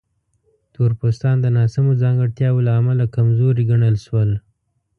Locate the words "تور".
0.73-0.91